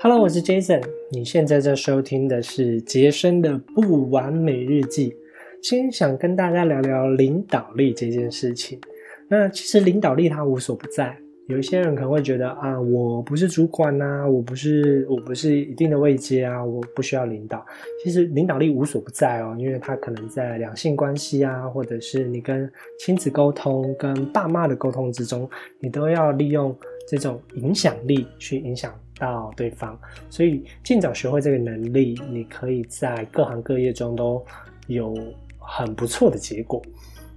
[0.00, 0.80] Hello，我是 Jason。
[1.10, 5.12] 你现在在收听的是杰森的不完美日记。
[5.60, 8.80] 今天想跟大家聊聊领导力这件事情。
[9.26, 11.18] 那其实领导力它无所不在。
[11.48, 17.66] 有一些人可能会觉得啊，我不是主管呐，我不是我不是一定的位阶啊，我不需要领导。
[18.04, 22.70] 其实领导力无所不在哦，因为它可能在两性关系啊，或者是你跟
[23.00, 26.72] 亲子沟通、跟爸妈的沟通之中，你都要利用
[27.08, 28.94] 这种影响力去影响。
[29.18, 29.96] 到对方，
[30.30, 34.44] 所以尽早学会这个能力，你可以在各行各业中都
[34.86, 35.14] 有
[35.58, 36.80] 很不错的结果。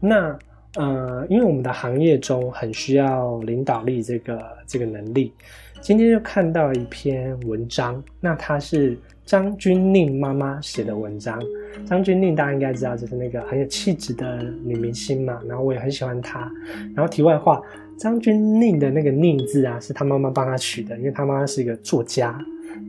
[0.00, 0.36] 那
[0.74, 5.32] 呃，因为我们的行业中很需要领导力这个这个能力，
[5.80, 11.40] 今天就看到一篇文章，那它是张钧甯妈妈写的文章。
[11.86, 16.50] 张钧甯大家应该知道，就是那个很有气质的女明星嘛，然后我也很喜欢她。
[16.94, 17.60] 然后题外话。
[17.98, 22.38] 张钧甯的那个“甯”字啊，是他妈妈帮他取的，因为他妈妈是一个作家。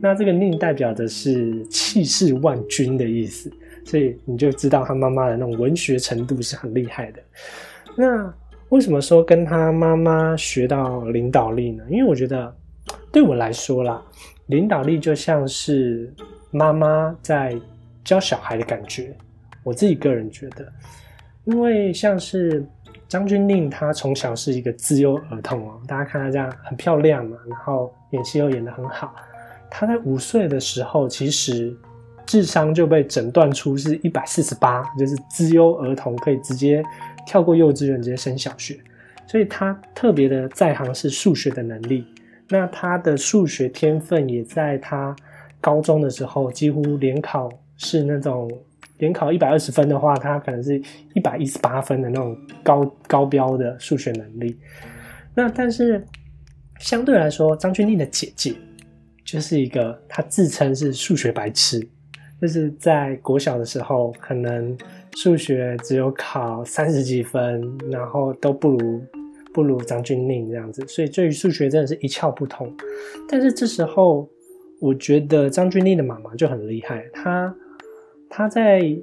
[0.02, 3.50] 那这个“甯”代表的是气势万钧的意思，
[3.84, 7.22] 所以你就知道他妈妈的那种文学程度是很厉害的。
[7.96, 8.32] 那
[8.68, 11.82] 为什么说跟他妈妈学到领导力呢？
[11.88, 12.54] 因为我觉得
[13.10, 14.02] 对我来说啦，
[14.46, 16.12] 领导力就像是
[16.50, 17.58] 妈妈在
[18.04, 19.16] 教小孩的感觉。
[19.64, 20.70] 我自己个人觉得，
[21.44, 22.62] 因为像是。
[23.08, 29.14] 张钧甯她从小是一个自优儿童哦，大家看她这样很漂亮嘛，然后演戏又演得很好。
[29.70, 31.74] 她在五岁的时候，其实
[32.26, 36.82] 智商就被诊断出是一百四十八，就是自优儿童可以直接
[37.26, 38.78] 跳过幼稚园直接升小学。
[39.26, 42.04] 所以她特别的在行是数学的能力，
[42.48, 45.16] 那她的数学天分也在她
[45.60, 48.50] 高中的时候几乎联考是那种。
[48.98, 50.80] 联考一百二十分的话，他可能是
[51.14, 54.58] 一百一十八分的那种高高标的数学能力。
[55.34, 56.04] 那但是
[56.80, 58.54] 相对来说，张钧甯的姐姐
[59.24, 61.80] 就是一个，她自称是数学白痴，
[62.40, 64.76] 就是在国小的时候，可能
[65.16, 69.02] 数学只有考三十几分，然后都不如
[69.52, 72.72] 不如张钧甯这样子，所以对于数学真的是一窍不通。
[73.28, 74.28] 但是这时候，
[74.80, 77.54] 我觉得张钧甯的妈妈就很厉害，她。
[78.30, 78.96] 他在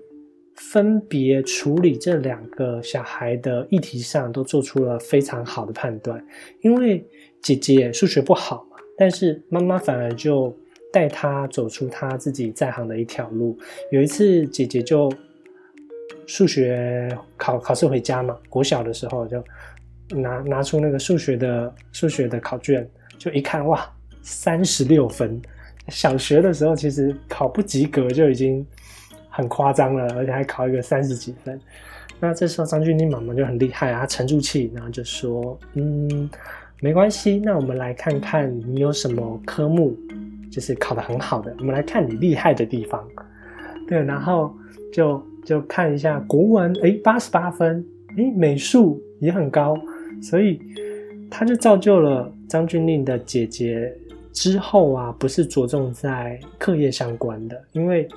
[0.56, 6.26] 分别处理这两个小孩的议题上，都做出了非常好的判断。
[6.62, 7.06] 因为
[7.42, 10.56] 姐姐数学不好嘛，但是妈妈反而就
[10.94, 13.58] 带他走出他自己在行的一条路。
[13.92, 15.12] 有一次，姐姐就
[16.26, 19.44] 数学考考试回家嘛，国小的时候就
[20.12, 23.86] 拿拿出那个数学的数学的考卷，就一看，哇，
[24.22, 25.42] 三十六分。
[25.90, 28.66] 小学的时候其实考不及格就已经。
[29.36, 31.60] 很夸张了，而且还考一个三十几分。
[32.22, 36.30] 那这时候张钧甯妈妈就很厉害啊，她沉住气，然后就说：“嗯，
[36.80, 39.94] 没关系，那我们来看看你有什么科目
[40.50, 43.06] 就是考得很好的，我们来看你厉害的地方。”
[43.86, 44.56] 对，然后
[44.94, 47.86] 就就看一下国文，哎，八十八分，
[48.18, 49.78] 哎，美术也很高，
[50.22, 50.62] 所以
[51.30, 53.94] 他就造就了张钧甯的姐姐
[54.32, 58.08] 之后啊，不是着重在课业相关的，因为。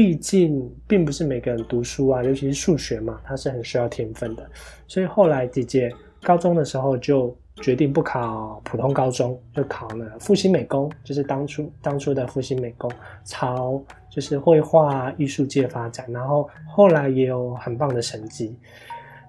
[0.00, 4.50] 毕竟并不是每个人读书啊，尤其是数学嘛，它是很需要天分的。
[4.88, 12.90] 所以后来姐姐高中的时候就决定不考普通高中，就考了复兴美工，就是当初当初的复兴美工，
[13.26, 13.78] 朝
[14.10, 16.10] 就是绘画艺术界发展。
[16.10, 18.58] 然后后来也有很棒的成绩。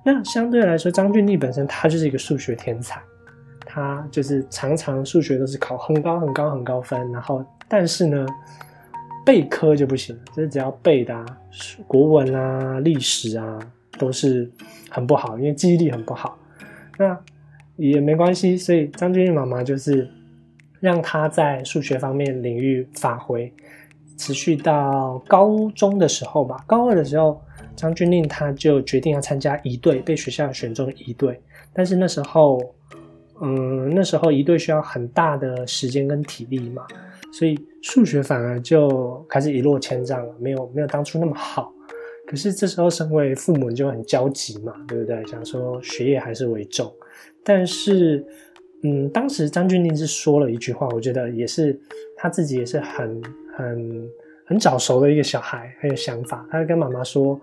[0.06, 3.02] 那相对来说，张俊丽本身他就是一个数学天才，
[3.66, 7.12] 他就是常常数学都是考很高很高很高分。
[7.12, 8.26] 然后但是呢。
[9.26, 11.26] 背科就不行了，就是只要背的，
[11.88, 13.60] 国文啊、历史啊，
[14.00, 14.50] 都是
[14.90, 16.38] 很不好，因为记忆力很不好。
[16.98, 17.18] 那
[17.76, 20.10] 也没关系，所以张钧甯妈妈就是
[20.80, 23.52] 让他在数学方面领域发挥，
[24.18, 26.64] 持续到高中的时候吧。
[26.68, 27.42] 高二的时候，
[27.76, 31.40] 张钧甯他就决定要参加一队，被学校选中一队。
[31.74, 32.60] 但是那时候，
[33.42, 36.86] 嗯，那时候一队需要很大的时间跟体力嘛。
[37.32, 41.74] 所以数学反而就开始一落千丈了，没有没有当初那么好。
[42.28, 45.26] 可是这时候身为父母就很焦急嘛，对不对？
[45.26, 46.90] 想说学业还是为重。
[47.44, 48.24] 但是，
[48.84, 51.78] 嗯，当时张钧甯是说了一句话，我觉得也是
[52.16, 53.22] 他自己也是很
[53.58, 54.10] 很
[54.46, 56.48] 很早熟的一个小孩，很有想法。
[56.50, 57.40] 他就跟妈妈说：“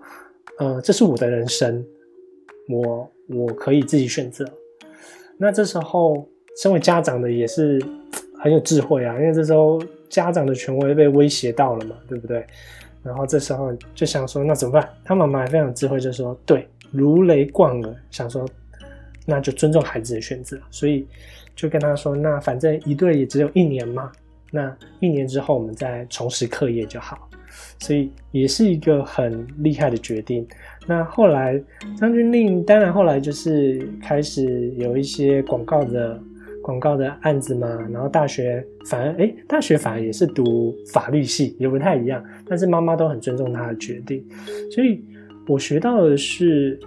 [0.57, 1.85] 呃，这是我的人生，
[2.69, 4.45] 我我可以自己选择。”
[5.37, 6.27] 那这时候，
[6.61, 7.79] 身为家长的也是。
[8.39, 12.45] 很有智慧啊，因为这时候家长的权威被威胁到了嘛，对不对？
[13.03, 14.89] 然后这时候就想说，那怎么办？
[15.03, 18.45] 他妈妈非常智慧，就说：“对，如雷贯耳，想说
[19.25, 21.05] 那就尊重孩子的选择。”所以
[21.55, 24.11] 就跟他说：“那反正一对也只有一年嘛，
[24.51, 27.29] 那一年之后我们再重拾课业就好。
[27.79, 30.45] 所以也是一个很厉害的决定。
[30.85, 31.61] 那后来
[31.97, 36.19] 张钧甯当然后来就是开始有一些广告的
[36.69, 42.23] 广告的案子嘛，然后大学反而哎，大学反而也是读法律系，也不太一样。
[42.45, 44.23] 但是妈妈都很尊重他的决定，
[44.71, 45.03] 所以
[45.47, 46.79] 我学到的是，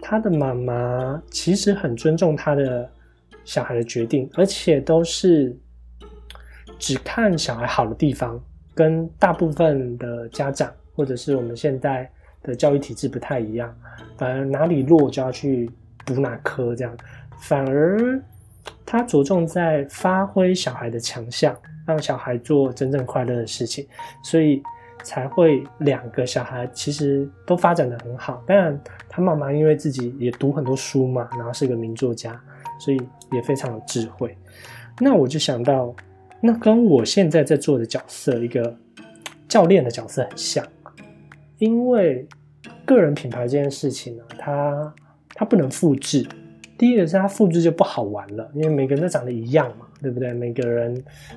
[0.00, 2.90] 他的妈妈其实很尊重他的
[3.44, 5.56] 小孩的决定，而且都是
[6.80, 8.42] 只看小孩好的地方。
[8.74, 12.10] 跟大部分的家长或者是我们现在
[12.42, 13.72] 的教育体制不太一样，
[14.16, 15.70] 反而哪里弱就要去
[16.04, 16.96] 补哪科，这样
[17.38, 18.20] 反而
[18.92, 21.56] 他着重在发挥小孩的强项，
[21.86, 23.88] 让小孩做真正快乐的事情，
[24.22, 24.62] 所以
[25.02, 28.44] 才会两个小孩其实都发展的很好。
[28.46, 28.78] 当然，
[29.08, 32.38] 他妈妈因为自己也读很多书嘛，然后是个名作家，
[32.78, 33.00] 所以
[33.32, 34.36] 也非常有智慧。
[35.00, 35.94] 那我就想到。
[36.44, 38.76] 那跟我现在在做的角色，一个
[39.48, 40.66] 教练的角色很像，
[41.58, 42.26] 因为
[42.84, 44.94] 个人品牌这件事情呢，它
[45.34, 46.26] 它不能复制。
[46.82, 50.32] 第一个是它复制就不好玩了，因为每个人都长得一样嘛，对不对？
[50.32, 50.92] 每个人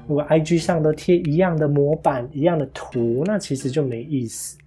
[0.07, 4.57] 如果 IG 上都贴一样的模板、一样的图，那其实就没意思。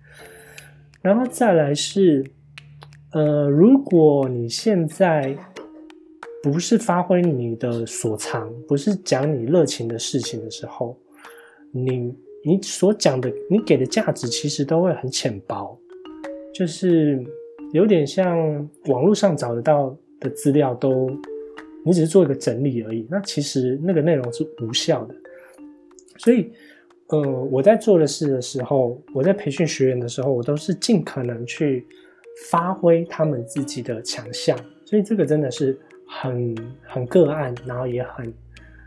[1.02, 2.24] 然后再来是，
[3.10, 5.36] 呃，如果你现在。
[6.40, 10.96] 不是发挥你的所长，不是讲你热情的事情的时候，
[11.72, 12.14] 你
[12.44, 15.76] 你所讲的，你给的价值其实都会很浅薄，
[16.54, 17.20] 就是
[17.72, 18.38] 有点像
[18.86, 21.10] 网络上找得到的资料都，
[21.84, 25.14] 你只是做一个整理而已，那其实那个内容是无效的。
[26.16, 26.50] 所以，
[27.08, 27.20] 呃，
[27.50, 31.86] 我在做的事的时候，我在培训学员的时候，我都是尽可能去
[32.50, 35.78] 发挥他们自己的强项，所以这个真的是。
[36.10, 36.56] 很
[36.86, 38.32] 很个案，然后也很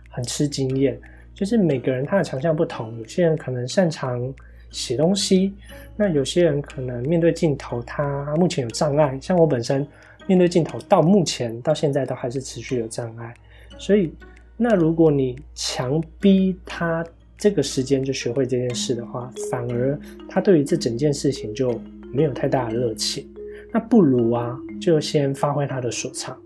[0.09, 0.99] 很吃经验，
[1.35, 4.33] 就是每个人他的强项不同，有些人可能擅长
[4.71, 5.53] 写东西，
[5.95, 9.87] 那有些人可能面对镜头他目前有障碍，像我本身
[10.27, 13.33] 面对镜头到目前到现在都还是持续有障碍，
[13.77, 14.13] 所以
[14.57, 17.05] 那如果你强逼他
[17.37, 21.81] 这个时间就学会这件事的话，反而他对于这整件事情就
[22.13, 23.27] 没有太大的热情，
[23.73, 26.37] 那不如啊就先发挥他的所长。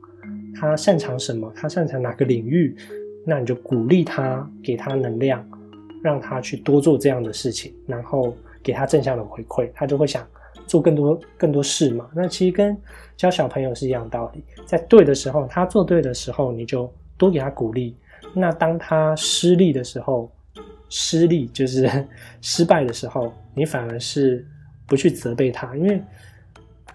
[0.57, 1.51] 他擅长什么？
[1.53, 2.73] 他擅长哪个领域？
[3.25, 5.45] 那你就鼓励他，给他能量，
[6.01, 8.33] 让他去多做这样的事情，然后
[8.63, 10.25] 给他正向的回馈，他就会想
[10.67, 12.09] 做更多更多事嘛。
[12.15, 12.75] 那其实跟
[13.17, 17.95] 教小朋友是一样道理，在对的时候，他做对的时候，你就多给他鼓励。
[18.33, 20.31] 那当他失利的时候，
[20.89, 21.89] 失利就是
[22.41, 24.45] 失败的时候，你反而是
[24.85, 26.01] 不去责备他，因为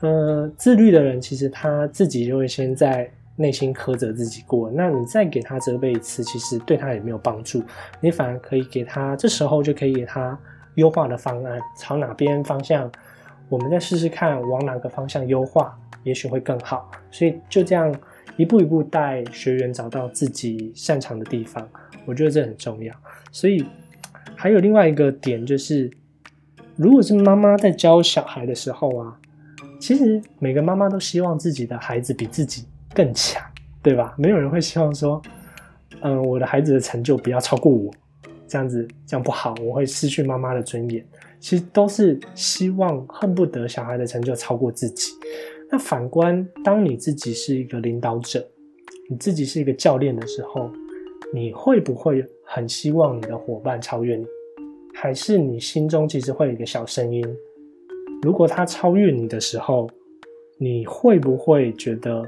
[0.01, 3.11] 呃，自律的人其实他自己就会先在。
[3.37, 7.63] 内心苛责自己过，那你再给他责备一次，其实对他也没有帮助。
[7.99, 10.39] 你反而可以给他，这时候就可以给他
[10.75, 12.93] 优化的方案，朝哪边方向，
[13.51, 16.91] 我们再试试看，往哪个方向优化，也许会更好。
[17.11, 17.95] 所以就这样
[18.39, 21.69] 一步一步带学员找到自己擅长的地方，
[22.07, 22.95] 我觉得这很重要。
[23.31, 23.63] 所以
[24.35, 25.91] 还有另外一个点就是，
[26.77, 29.19] 如果是妈妈在教小孩的时候啊，
[29.79, 32.65] 其实每个妈妈都希望自己的孩子比自己。
[32.93, 33.41] 更强，
[33.85, 34.13] 对吧？
[34.19, 35.23] 没有人会希望说，
[36.01, 37.89] 嗯，我的孩子的成就不要超过我，
[38.49, 41.07] 这样子这样不好，我会失去妈妈的尊严。
[41.41, 45.11] 其实都是希望恨不得小孩的成就超过自己。
[45.71, 48.47] 那反观，当你自己是一个领导者，
[49.09, 50.71] 你自己是一个教练的时候，
[51.33, 54.27] 你会不会很希望你的伙伴超越你？
[54.95, 57.25] 还是你心中其实会有一个小声音？
[58.23, 59.91] 如果他超越你的时候，
[60.59, 62.25] 你会不会觉得？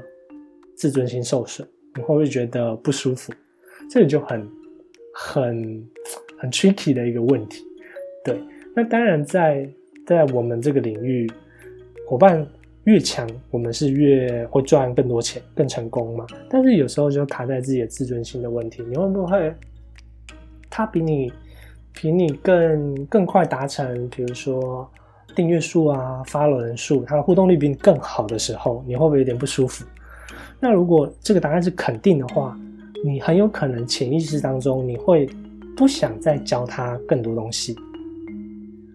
[0.75, 1.65] 自尊心受损，
[1.95, 3.31] 你会不会觉得不舒服？
[3.91, 4.49] 这个就很、
[5.13, 5.87] 很、
[6.35, 7.63] 很 tricky 的一个问题。
[8.25, 8.41] 对，
[8.75, 9.69] 那当然在
[10.05, 11.29] 在我们这个领域，
[12.07, 12.45] 伙伴
[12.85, 16.25] 越强，我们是越会赚更多钱、更成功嘛。
[16.49, 19.53] 但是有时候就卡在自己的自尊心的问题，你会不会
[20.69, 21.31] 他比你
[21.93, 24.89] 比你更更快达成，比如说
[25.35, 29.85] 订阅数啊、发人数，他的互动率比你更好的时候，你会不会有点不舒服？
[30.59, 32.57] 那如果这个答案是肯定的话，
[33.05, 35.29] 你很有可能潜意识当中你会
[35.77, 37.75] 不想再教他更多东西，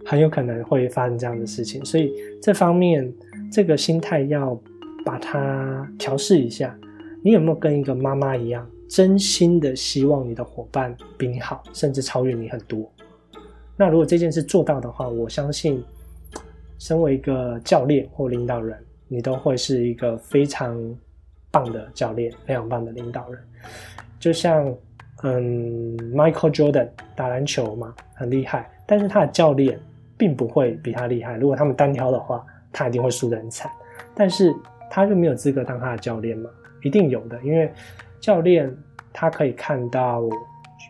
[0.09, 1.85] 很有可能会发生这样的事情。
[1.85, 2.13] 所以
[2.43, 3.13] 这方面
[3.53, 4.59] 这个心态要
[5.05, 6.77] 把它调试一下。
[7.23, 12.91] 你有没有跟一个妈妈一样，真心的希望你的伙伴比你好，甚至超越你很多？
[13.77, 15.83] 那如果这件事做到的话，我相信，
[16.79, 20.77] 身为一个教练或领导人，你都会是一个非常。
[21.51, 23.43] 棒的教练，非常棒的领导人，
[24.21, 24.71] 就像
[25.23, 29.81] 嗯，Michael Jordan 打篮球嘛，很厉害，但是他的教练
[30.19, 31.37] 并不会比他厉害。
[31.37, 33.71] 如果他们单挑的话，他一定会输得很惨。
[34.15, 34.55] 但是
[34.91, 36.51] 他就没有资格当他的教练嘛？
[36.83, 37.73] 一定有的，因为
[38.21, 38.71] 教练
[39.13, 40.29] 他可以看到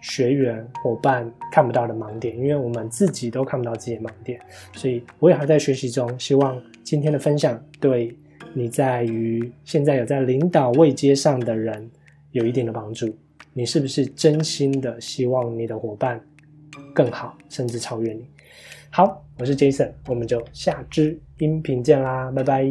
[0.02, 4.40] 学员伙伴看不到的盲点，因为我们自己都看不到自己的盲点，
[4.73, 6.18] 所以我也还在学习中。
[6.18, 8.14] 希望今天的分享对
[8.54, 11.90] 你在于现在有在领导位阶上的人
[12.32, 13.14] 有一定的帮助。
[13.52, 16.20] 你是不是真心的希望你的伙伴
[16.94, 18.25] 更好，甚至超越你？
[18.90, 22.68] 好，我是 Jason，我们就下支音频见啦，拜拜。